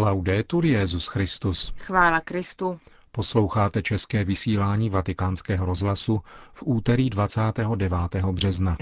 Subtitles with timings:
[0.00, 1.72] Laudetur Jezus Christus.
[1.76, 2.80] Chvála Kristu.
[3.12, 6.20] Posloucháte české vysílání Vatikánského rozhlasu
[6.52, 7.92] v úterý 29.
[8.32, 8.76] března.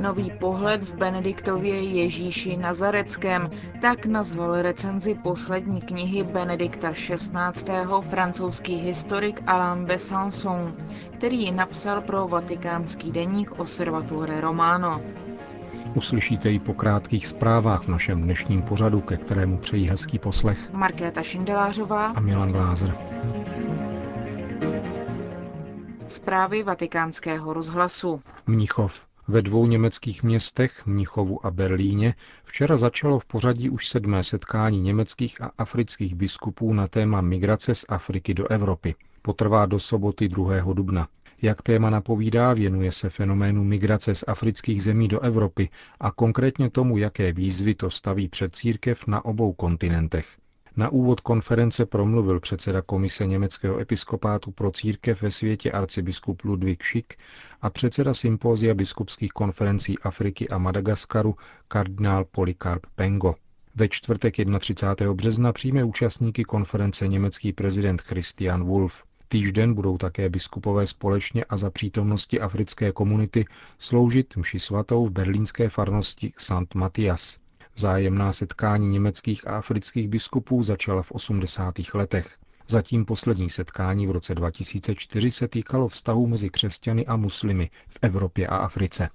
[0.00, 3.50] Nový pohled v Benediktově Ježíši Nazareckém,
[3.80, 7.72] tak nazval recenzi poslední knihy Benedikta XVI.
[8.10, 10.76] francouzský historik Alain Besançon,
[11.14, 15.02] který ji napsal pro vatikánský deník Osservatore Romano.
[15.94, 21.22] Uslyšíte ji po krátkých zprávách v našem dnešním pořadu, ke kterému přejí hezký poslech Markéta
[21.22, 22.94] Šindelářová a Milan Glázer.
[26.08, 28.22] Zprávy vatikánského rozhlasu.
[28.46, 29.08] Mnichov.
[29.28, 35.40] Ve dvou německých městech, Mnichovu a Berlíně, včera začalo v pořadí už sedmé setkání německých
[35.42, 38.94] a afrických biskupů na téma migrace z Afriky do Evropy.
[39.22, 40.72] Potrvá do soboty 2.
[40.72, 41.08] dubna.
[41.42, 45.68] Jak téma napovídá, věnuje se fenoménu migrace z afrických zemí do Evropy
[46.00, 50.26] a konkrétně tomu, jaké výzvy to staví před církev na obou kontinentech.
[50.76, 57.14] Na úvod konference promluvil předseda komise německého episkopátu pro církev ve světě arcibiskup Ludvík Schick
[57.62, 61.36] a předseda sympózia biskupských konferencí Afriky a Madagaskaru
[61.68, 63.34] kardinál Polikarp Pengo.
[63.74, 65.14] Ve čtvrtek 31.
[65.14, 69.07] března přijme účastníky konference německý prezident Christian Wolf.
[69.28, 73.44] Týžden budou také biskupové společně a za přítomnosti africké komunity
[73.78, 76.74] sloužit mši svatou v berlínské farnosti St.
[76.74, 77.38] Matthias.
[77.76, 81.74] Zájemná setkání německých a afrických biskupů začala v 80.
[81.94, 82.38] letech.
[82.68, 88.46] Zatím poslední setkání v roce 2004 se týkalo vztahu mezi křesťany a muslimy v Evropě
[88.46, 89.08] a Africe.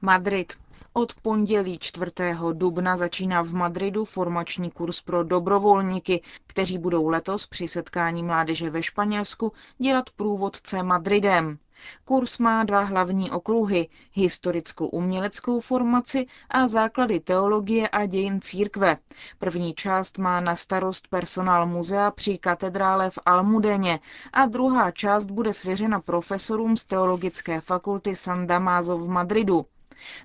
[0.00, 0.52] Madrid.
[0.92, 2.12] Od pondělí 4.
[2.52, 8.82] dubna začíná v Madridu formační kurz pro dobrovolníky, kteří budou letos při setkání mládeže ve
[8.82, 11.58] Španělsku dělat průvodce Madridem.
[12.04, 18.96] Kurs má dva hlavní okruhy, historickou uměleckou formaci a základy teologie a dějin církve.
[19.38, 24.00] První část má na starost personál muzea při katedrále v Almudeně
[24.32, 29.66] a druhá část bude svěřena profesorům z Teologické fakulty San Damaso v Madridu.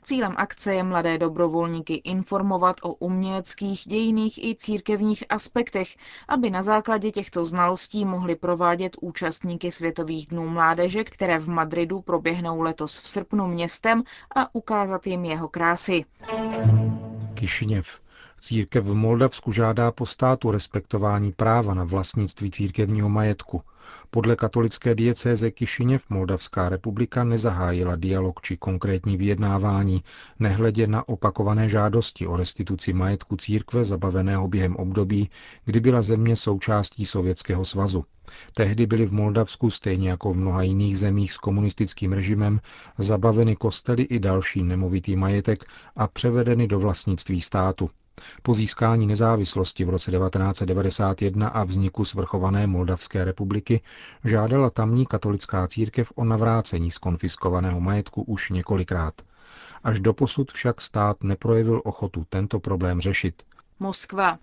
[0.04, 5.88] Cílem akce je mladé dobrovolníky informovat o uměleckých, dějiných i církevních aspektech,
[6.28, 12.62] aby na základě těchto znalostí mohli provádět účastníky Světových dnů mládeže, které v Madridu proběhnou
[12.62, 14.04] letos v srpnu městem
[14.36, 16.06] a ukázat jim jeho krásy.
[17.34, 18.05] Kišiněv.
[18.40, 23.62] Církev v Moldavsku žádá po státu respektování práva na vlastnictví církevního majetku.
[24.10, 30.04] Podle katolické diecéze Kišiněv Moldavská republika nezahájila dialog či konkrétní vyjednávání,
[30.40, 35.30] nehledě na opakované žádosti o restituci majetku církve zabaveného během období,
[35.66, 38.06] kdy byla země součástí Sovětského svazu.
[38.54, 42.60] Tehdy byly v Moldavsku, stejně jako v mnoha jiných zemích s komunistickým režimem,
[42.98, 45.66] zabaveny kostely i další nemovitý majetek
[45.96, 47.90] a převedeny do vlastnictví státu.
[48.44, 53.82] Po získání nezávislosti v roce 1991 a vzniku svrchované Moldavské republiky
[54.24, 59.14] žádala tamní katolická církev o navrácení skonfiskovaného majetku už několikrát.
[59.84, 63.44] Až doposud však stát neprojevil ochotu tento problém řešit.
[63.80, 64.38] Moskva.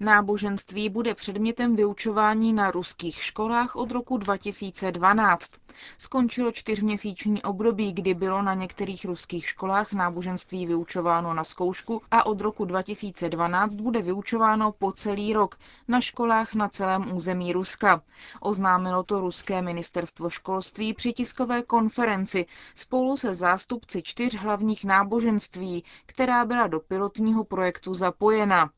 [0.00, 5.52] Náboženství bude předmětem vyučování na ruských školách od roku 2012.
[5.98, 12.40] Skončilo čtyřměsíční období, kdy bylo na některých ruských školách náboženství vyučováno na zkoušku a od
[12.40, 15.58] roku 2012 bude vyučováno po celý rok
[15.88, 18.02] na školách na celém území Ruska.
[18.40, 26.44] Oznámilo to ruské ministerstvo školství při tiskové konferenci spolu se zástupci čtyř hlavních náboženství, která
[26.44, 28.70] byla do pilotního projektu zapojena.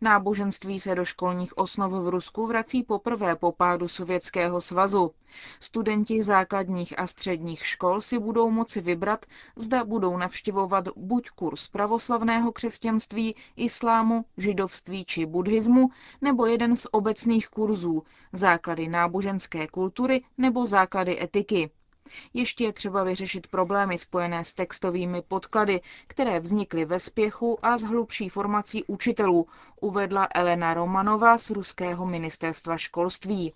[0.00, 5.14] Náboženství se do školních osnov v Rusku vrací poprvé po pádu Sovětského svazu.
[5.60, 12.52] Studenti základních a středních škol si budou moci vybrat, zda budou navštěvovat buď kurz pravoslavného
[12.52, 15.88] křesťanství, islámu, židovství či buddhismu,
[16.20, 18.02] nebo jeden z obecných kurzů,
[18.32, 21.70] základy náboženské kultury nebo základy etiky.
[22.34, 27.82] Ještě je třeba vyřešit problémy spojené s textovými podklady, které vznikly ve spěchu a s
[27.82, 29.46] hlubší formací učitelů,
[29.80, 33.52] uvedla Elena Romanová z ruského ministerstva školství.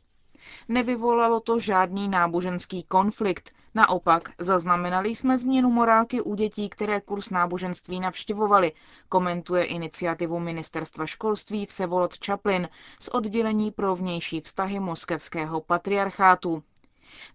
[0.68, 3.50] Nevyvolalo to žádný náboženský konflikt.
[3.74, 8.72] Naopak, zaznamenali jsme změnu morálky u dětí, které kurz náboženství navštěvovali,
[9.08, 12.68] komentuje iniciativu ministerstva školství Vsevolod Čaplin
[13.00, 16.62] z oddělení pro vnější vztahy moskevského patriarchátu.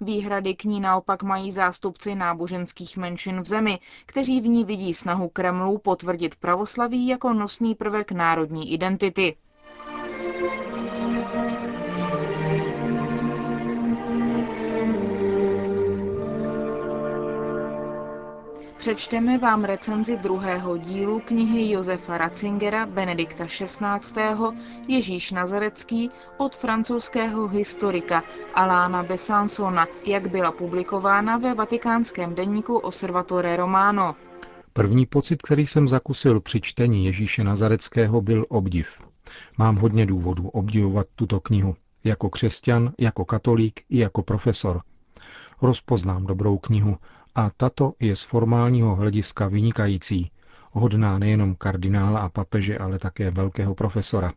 [0.01, 5.29] Výhrady k ní naopak mají zástupci náboženských menšin v zemi, kteří v ní vidí snahu
[5.29, 9.35] Kremlu potvrdit pravoslaví jako nosný prvek národní identity.
[18.77, 24.33] Přečteme vám recenzi druhého dílu knihy Josefa Ratzingera Benedikta XVI.
[24.87, 28.23] Ježíš Nazarecký od francouzského historika
[28.55, 34.15] Alána Besansona, jak byla publikována ve vatikánském denníku Osservatore Romano.
[34.73, 39.01] První pocit, který jsem zakusil při čtení Ježíše Nazareckého, byl obdiv.
[39.57, 41.75] Mám hodně důvodů obdivovat tuto knihu.
[42.03, 44.81] Jako křesťan, jako katolík i jako profesor.
[45.61, 46.97] Rozpoznám dobrou knihu
[47.37, 50.31] a tato je z formálního hlediska vynikající,
[50.71, 54.33] hodná nejenom kardinála a papeže, ale také velkého profesora.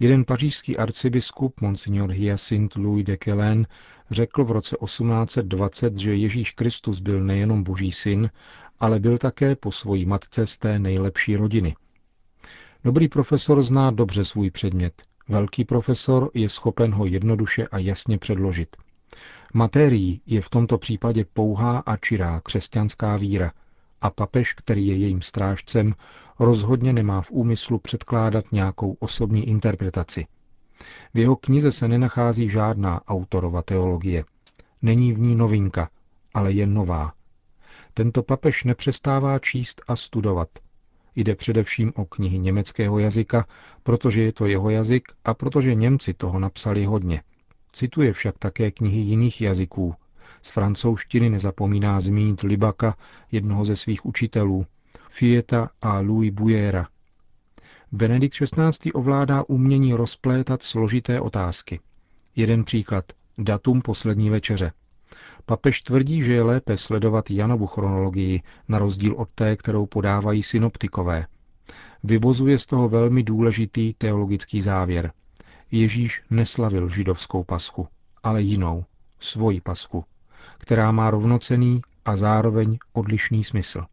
[0.00, 3.66] Jeden pařížský arcibiskup, monsignor Hyacinthe Louis de Quelen,
[4.10, 8.30] řekl v roce 1820, že Ježíš Kristus byl nejenom boží syn,
[8.80, 11.76] ale byl také po svojí matce z té nejlepší rodiny.
[12.84, 15.02] Dobrý profesor zná dobře svůj předmět.
[15.28, 18.76] Velký profesor je schopen ho jednoduše a jasně předložit–
[19.54, 23.52] Materií je v tomto případě pouhá a čirá křesťanská víra
[24.00, 25.94] a papež, který je jejím strážcem,
[26.38, 30.26] rozhodně nemá v úmyslu předkládat nějakou osobní interpretaci.
[31.14, 34.24] V jeho knize se nenachází žádná autorova teologie.
[34.82, 35.90] Není v ní novinka,
[36.34, 37.12] ale jen nová.
[37.94, 40.48] Tento papež nepřestává číst a studovat.
[41.16, 43.46] Jde především o knihy německého jazyka,
[43.82, 47.22] protože je to jeho jazyk a protože Němci toho napsali hodně–
[47.72, 49.94] Cituje však také knihy jiných jazyků.
[50.42, 52.96] Z francouzštiny nezapomíná zmínit Libaka,
[53.32, 54.66] jednoho ze svých učitelů,
[55.08, 56.88] Fieta a Louis Bujera.
[57.92, 58.92] Benedikt XVI.
[58.92, 61.80] ovládá umění rozplétat složité otázky.
[62.36, 63.04] Jeden příklad.
[63.38, 64.72] Datum poslední večeře.
[65.46, 71.26] Papež tvrdí, že je lépe sledovat Janovu chronologii, na rozdíl od té, kterou podávají synoptikové.
[72.04, 75.12] Vyvozuje z toho velmi důležitý teologický závěr–
[75.70, 77.88] Ježíš neslavil židovskou paschu,
[78.22, 78.84] ale jinou,
[79.20, 80.04] svoji paschu,
[80.58, 83.84] která má rovnocený a zároveň odlišný smysl.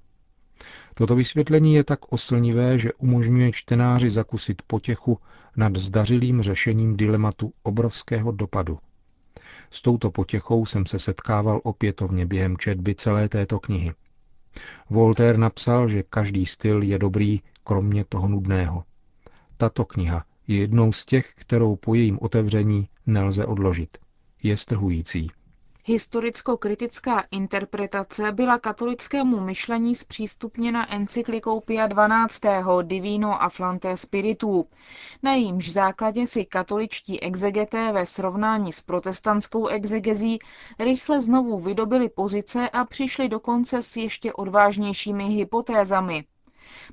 [0.94, 5.20] Toto vysvětlení je tak oslnivé, že umožňuje čtenáři zakusit potěchu
[5.56, 8.80] nad zdařilým řešením dilematu obrovského dopadu.
[9.72, 13.94] S touto potěchou jsem se setkával opětovně během četby celé této knihy.
[14.90, 18.84] Voltaire napsal, že každý styl je dobrý, kromě toho nudného.
[19.58, 23.98] Tato kniha je jednou z těch, kterou po jejím otevření nelze odložit.
[24.44, 25.32] Je strhující.
[25.88, 32.50] Historicko-kritická interpretace byla katolickému myšlení zpřístupněna encyklikou Pia XII.
[32.84, 34.68] Divino Afflante Spiritu.
[35.24, 40.40] Na jejímž základě si katoličtí exegeté ve srovnání s protestantskou exegezí
[40.80, 46.26] rychle znovu vydobili pozice a přišli dokonce s ještě odvážnějšími hypotézami.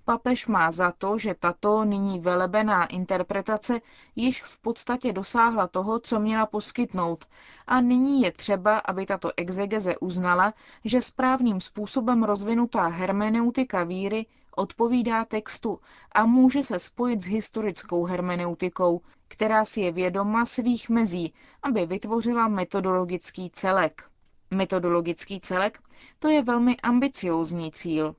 [0.04, 3.80] Papež má za to, že tato nyní velebená interpretace
[4.16, 7.24] již v podstatě dosáhla toho, co měla poskytnout
[7.66, 10.54] a nyní je třeba, aby tato exegeze uznala,
[10.84, 14.26] že správným způsobem rozvinutá hermeneutika víry
[14.56, 15.80] odpovídá textu
[16.12, 22.48] a může se spojit s historickou hermeneutikou, která si je vědoma svých mezí, aby vytvořila
[22.48, 24.04] metodologický celek.
[24.50, 25.80] Metodologický celek
[26.18, 28.14] to je velmi ambiciózní cíl.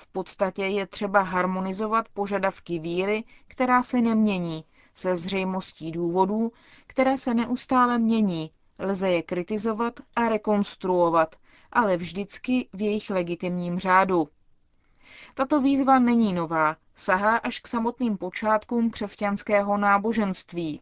[0.00, 4.64] V podstatě je třeba harmonizovat požadavky víry, která se nemění,
[4.94, 6.52] se zřejmostí důvodů,
[6.86, 8.50] které se neustále mění.
[8.78, 11.36] Lze je kritizovat a rekonstruovat,
[11.72, 14.28] ale vždycky v jejich legitimním řádu.
[15.34, 20.80] Tato výzva není nová, sahá až k samotným počátkům křesťanského náboženství.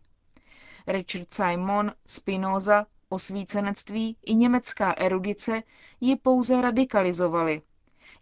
[0.87, 5.63] Richard Simon, Spinoza, osvícenectví i německá erudice
[6.01, 7.63] ji pouze radikalizovali–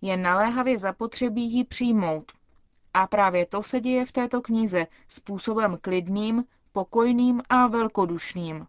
[0.04, 2.32] je naléhavě zapotřebí ji přijmout.
[2.94, 8.66] A právě to se děje v této knize způsobem klidným, pokojným a velkodušným.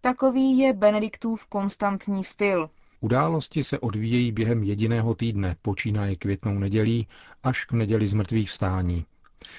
[0.00, 2.70] Takový je Benediktův konstantní styl.
[3.00, 7.08] Události se odvíjejí během jediného týdne, počínaje květnou nedělí
[7.42, 9.04] až k neděli zmrtvých vstání.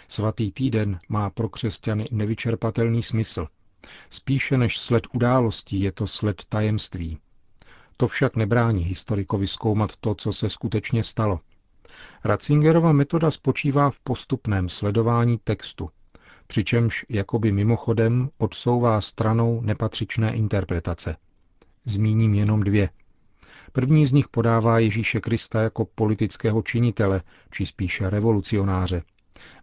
[0.08, 3.48] Svatý týden má pro křesťany nevyčerpatelný smysl.
[4.10, 7.20] Spíše než sled událostí je to sled tajemství.
[7.98, 11.40] To však nebrání historikovi zkoumat to, co se skutečně stalo.
[12.24, 15.90] Ratzingerova metoda spočívá v postupném sledování textu,
[16.48, 21.16] přičemž jakoby mimochodem odsouvá stranou nepatřičné interpretace.
[21.86, 22.90] Zmíním jenom dvě.
[23.72, 27.22] První z nich podává Ježíše Krista jako politického činitele,
[27.52, 29.04] či spíše revolucionáře,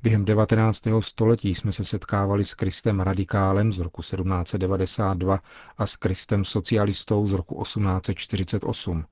[0.02, 0.82] Během 19.
[1.00, 5.40] století jsme se setkávali s Kristem radikálem z roku 1792
[5.78, 9.04] a s Kristem socialistou z roku 1848.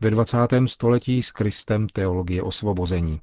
[0.00, 0.38] Ve 20.
[0.66, 3.20] století s Kristem teologie osvobození.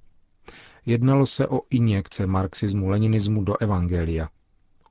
[0.85, 4.29] Jednalo se o injekce marxismu-leninismu do evangelia.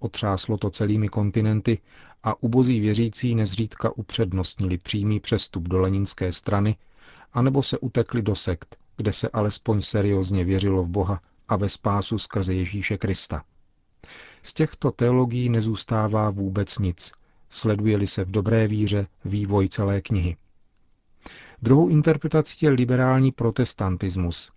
[0.01, 1.79] Otřáslo to celými kontinenty
[2.23, 6.77] a ubozí věřící nezřídka upřednostnili přímý přestup do leninské strany
[7.33, 12.19] anebo se utekli do sekt, kde se alespoň seriózně věřilo v Boha a ve spásu
[12.19, 13.45] skrze Ježíše Krista.
[14.43, 17.13] Z těchto teologií nezůstává vůbec nic,
[17.49, 20.37] sleduje-li se v dobré víře vývoj celé knihy.
[21.63, 24.53] Druhou interpretací je liberální protestantismus.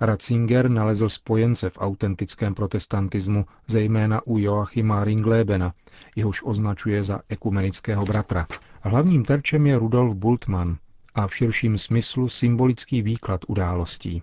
[0.00, 5.74] Ratzinger nalezl spojence v autentickém protestantismu, zejména u Joachima Ringlebena,
[6.16, 8.46] jehož označuje za ekumenického bratra.
[8.80, 10.78] Hlavním terčem je Rudolf Bultmann
[11.14, 14.22] a v širším smyslu symbolický výklad událostí.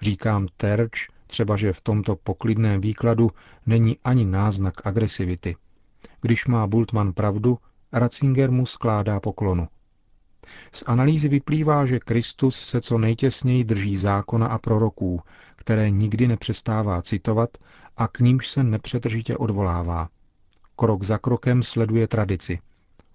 [0.00, 3.30] Říkám terč, třeba že v tomto poklidném výkladu
[3.66, 5.56] není ani náznak agresivity.
[6.20, 7.58] Když má Bultmann pravdu,
[7.92, 9.68] Ratzinger mu skládá poklonu.
[10.72, 15.20] Z analýzy vyplývá, že Kristus se co nejtěsněji drží zákona a proroků,
[15.56, 17.50] které nikdy nepřestává citovat
[17.96, 20.08] a k nímž se nepřetržitě odvolává.
[20.76, 22.58] Krok za krokem sleduje tradici.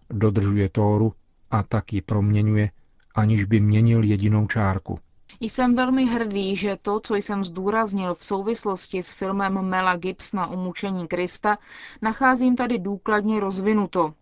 [0.09, 1.13] Dodržuje Tóru
[1.51, 2.71] a tak ji proměňuje,
[3.15, 4.99] aniž by měnil jedinou čárku.
[5.39, 10.57] Jsem velmi hrdý, že to, co jsem zdůraznil v souvislosti s filmem Mela Gibsona o
[10.57, 11.57] mučení Krista,
[12.01, 14.13] nacházím tady důkladně rozvinuto.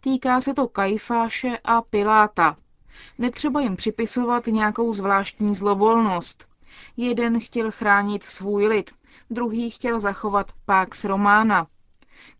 [0.00, 2.56] Týká se to Kajfáše a Piláta.
[3.18, 6.48] Netřeba jim připisovat nějakou zvláštní zlovolnost.
[6.96, 8.90] Jeden chtěl chránit svůj lid,
[9.30, 11.66] druhý chtěl zachovat Pax Romana.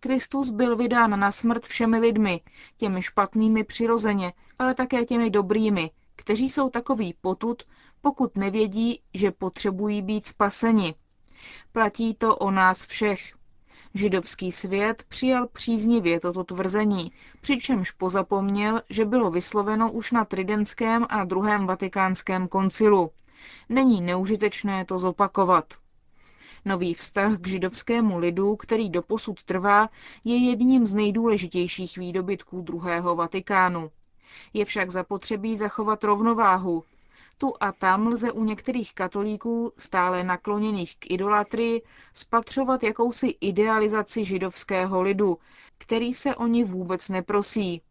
[0.01, 2.41] Kristus byl vydán na smrt všemi lidmi,
[2.77, 7.63] těmi špatnými přirozeně, ale také těmi dobrými, kteří jsou takový potud,
[8.03, 10.95] pokud nevědí, že potřebují být spaseni.
[11.73, 13.35] Platí to o nás všech.
[13.95, 21.25] Židovský svět přijal příznivě toto tvrzení, přičemž pozapomněl, že bylo vysloveno už na Tridentském a
[21.25, 23.11] druhém vatikánském koncilu.
[23.69, 25.75] Není neužitečné to zopakovat.
[26.65, 29.89] Nový vztah k židovskému lidu, který doposud trvá,
[30.25, 33.91] je jedním z nejdůležitějších výdobytků druhého Vatikánu.
[34.55, 36.85] Je však zapotřebí zachovat rovnováhu,
[37.39, 41.83] tu a tam lze u některých katolíků, stále nakloněných k idolatrii,
[42.15, 45.39] spatřovat jakousi idealizaci židovského lidu,
[45.79, 47.83] který se o ní vůbec neprosí.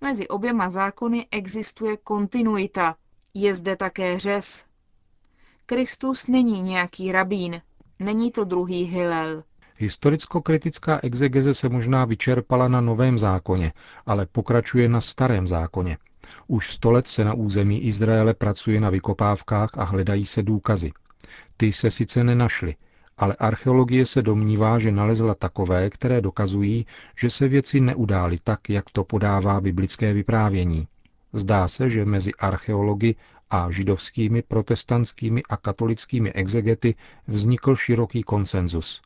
[0.00, 2.96] Mezi oběma zákony existuje kontinuita.
[3.34, 4.64] Je zde také řez.
[5.66, 7.62] Kristus není nějaký rabín,
[7.98, 9.42] není to druhý Hillel.
[9.78, 13.72] Historicko-kritická exegeze se možná vyčerpala na Novém zákoně,
[14.06, 15.98] ale pokračuje na Starém zákoně.
[16.46, 20.92] Už sto let se na území Izraele pracuje na vykopávkách a hledají se důkazy.
[21.56, 22.74] Ty se sice nenašly,
[23.18, 26.86] ale archeologie se domnívá, že nalezla takové, které dokazují,
[27.18, 30.88] že se věci neudály tak, jak to podává biblické vyprávění.
[31.32, 33.14] Zdá se, že mezi archeology
[33.50, 36.94] a židovskými, protestantskými a katolickými exegety
[37.26, 39.02] vznikl široký konsenzus.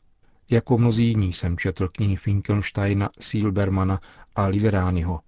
[0.49, 4.01] Jako mnozí jiní jsem četl knihy Finkelsteina, Silbermana
[4.35, 5.19] a Liverányho,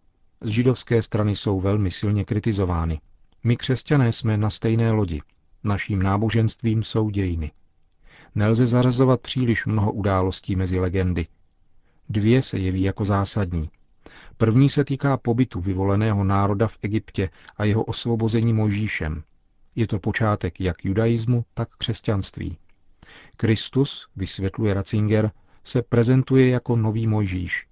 [0.44, 3.00] z židovské strany jsou velmi silně kritizovány.
[3.44, 5.22] My křesťané jsme na stejné lodi.
[5.64, 7.52] Naším náboženstvím jsou dějiny.
[8.36, 11.28] Nelze zařazovat příliš mnoho událostí mezi legendy.
[12.10, 13.70] Dvě se jeví jako zásadní.
[14.38, 19.24] První se týká pobytu vyvoleného národa v Egyptě a jeho osvobození Mojžíšem.
[19.76, 22.58] Je to počátek jak judaismu, tak křesťanství.
[23.38, 25.32] Kristus, vysvětluje Ratzinger,
[25.64, 27.68] se prezentuje jako nový Mojžíš,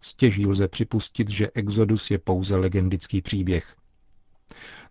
[0.00, 3.76] Stěží lze připustit, že Exodus je pouze legendický příběh.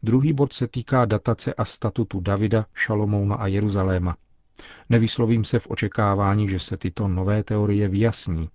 [0.03, 4.15] Druhý bod se týká datace a statutu Davida, Šalomouna a Jeruzaléma.
[4.89, 8.49] Nevyslovím se v očekávání, že se tyto nové teorie vyjasní.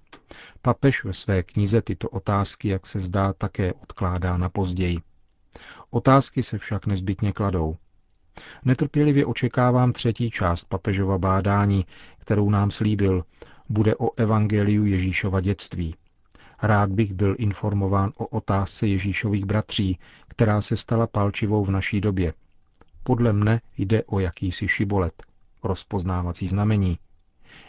[0.63, 4.99] Papež ve své knize tyto otázky, jak se zdá, také odkládá na později.
[5.91, 7.77] Otázky se však nezbytně kladou.
[8.65, 11.87] Netrpělivě očekávám třetí část papežova bádání,
[12.19, 13.25] kterou nám slíbil.
[13.69, 15.95] Bude o evangeliu Ježíšova dětství.
[16.63, 22.35] Rád bych byl informován o otázce Ježíšových bratří, která se stala palčivou v naší době.
[23.03, 25.23] Podle mne jde o jakýsi šibolet,
[25.65, 26.99] rozpoznávací znamení.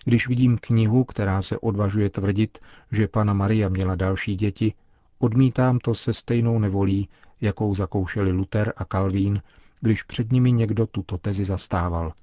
[0.05, 2.57] Když vidím knihu, která se odvažuje tvrdit,
[2.91, 4.73] že pana Maria měla další děti,
[5.19, 7.09] odmítám to se stejnou nevolí,
[7.41, 9.41] jakou zakoušeli Luther a Calvín,
[9.81, 12.13] když před nimi někdo tuto tezi zastával.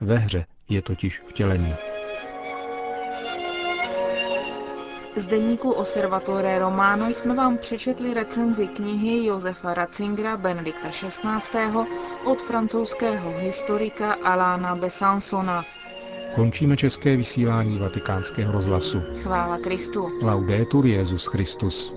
[0.00, 1.74] Ve hře je totiž vtělení.
[5.16, 11.28] Z deníku Osservatore Romano jsme vám přečetli recenzi knihy Josefa Ratzingera Benedikta XVI.
[12.24, 15.64] od francouzského historika Alána Besansona.
[16.34, 19.02] Končíme české vysílání vatikánského rozhlasu.
[19.22, 20.08] Chvála Kristu.
[20.22, 21.94] Laudetur Jezus Christus.